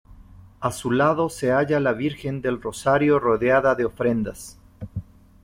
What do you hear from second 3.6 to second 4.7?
de ofrendas.